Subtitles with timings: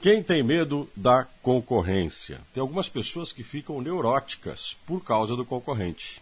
[0.00, 2.40] Quem tem medo da concorrência?
[2.52, 6.20] Tem algumas pessoas que ficam neuróticas por causa do concorrente.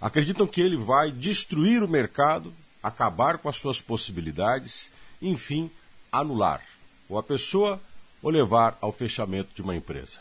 [0.00, 4.90] Acreditam que ele vai destruir o mercado, acabar com as suas possibilidades,
[5.22, 5.70] enfim,
[6.10, 6.62] anular
[7.08, 7.80] ou a pessoa
[8.22, 10.20] ou levar ao fechamento de uma empresa.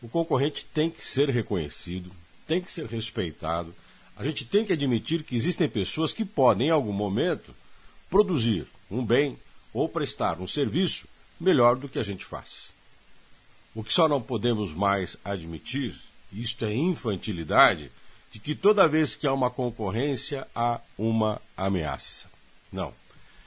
[0.00, 2.12] O concorrente tem que ser reconhecido,
[2.46, 3.74] tem que ser respeitado.
[4.16, 7.54] A gente tem que admitir que existem pessoas que podem, em algum momento,
[8.08, 9.36] produzir um bem
[9.72, 11.06] ou prestar um serviço
[11.42, 12.72] melhor do que a gente faz.
[13.74, 15.94] O que só não podemos mais admitir,
[16.32, 17.90] isto é infantilidade,
[18.30, 22.26] de que toda vez que há uma concorrência há uma ameaça.
[22.72, 22.94] Não.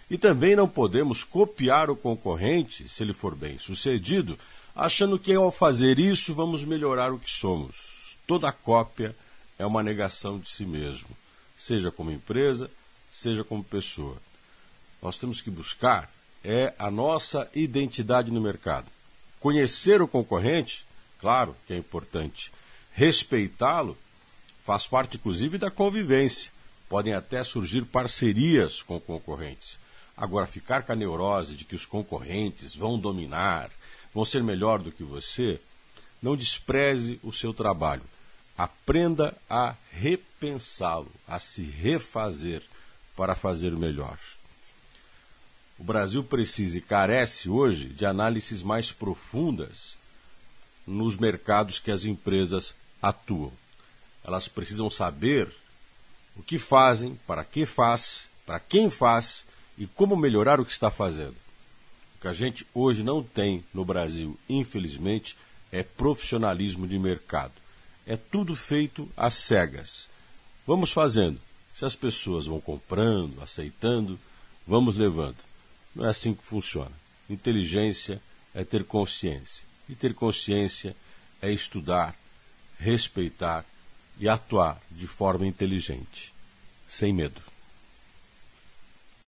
[0.09, 4.37] E também não podemos copiar o concorrente, se ele for bem sucedido,
[4.75, 8.17] achando que ao fazer isso vamos melhorar o que somos.
[8.27, 9.15] Toda cópia
[9.57, 11.09] é uma negação de si mesmo,
[11.57, 12.69] seja como empresa,
[13.11, 14.17] seja como pessoa.
[15.01, 16.09] Nós temos que buscar
[16.45, 18.85] é a nossa identidade no mercado.
[19.39, 20.85] Conhecer o concorrente,
[21.19, 22.51] claro que é importante.
[22.93, 23.97] Respeitá-lo
[24.63, 26.51] faz parte, inclusive, da convivência.
[26.87, 29.79] Podem até surgir parcerias com concorrentes.
[30.15, 33.69] Agora, ficar com a neurose de que os concorrentes vão dominar,
[34.13, 35.59] vão ser melhor do que você,
[36.21, 38.03] não despreze o seu trabalho.
[38.57, 42.61] Aprenda a repensá-lo, a se refazer
[43.15, 44.17] para fazer melhor.
[45.77, 49.97] O Brasil precisa e carece hoje de análises mais profundas
[50.87, 53.51] nos mercados que as empresas atuam.
[54.23, 55.53] Elas precisam saber
[56.35, 59.45] o que fazem, para que faz, para quem faz
[59.77, 61.35] e como melhorar o que está fazendo.
[62.15, 65.37] O que a gente hoje não tem no Brasil, infelizmente,
[65.71, 67.53] é profissionalismo de mercado.
[68.07, 70.07] É tudo feito às cegas.
[70.65, 71.39] Vamos fazendo.
[71.73, 74.17] Se as pessoas vão comprando, aceitando,
[74.65, 75.35] vamos levando.
[75.95, 76.91] Não é assim que funciona.
[77.29, 78.21] Inteligência
[78.53, 79.63] é ter consciência.
[79.87, 80.95] E ter consciência
[81.41, 82.15] é estudar,
[82.77, 83.65] respeitar
[84.17, 86.33] e atuar de forma inteligente,
[86.87, 87.41] sem medo.